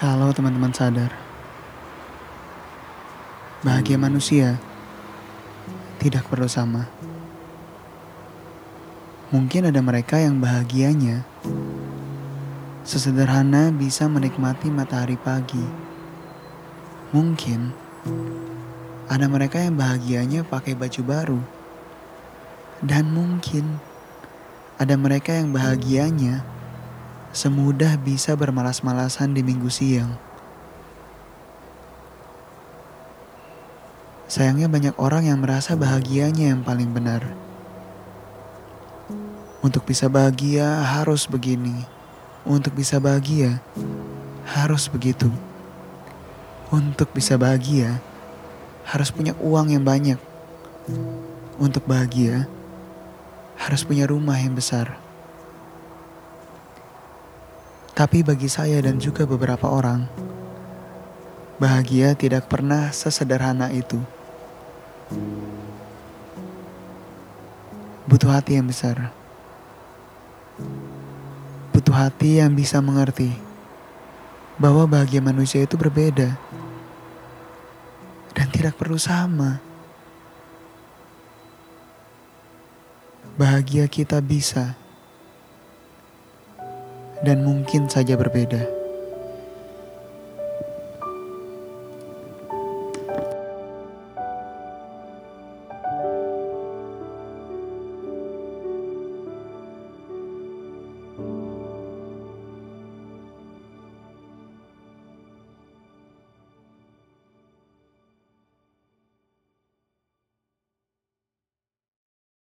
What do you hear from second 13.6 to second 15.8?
bisa menikmati matahari pagi.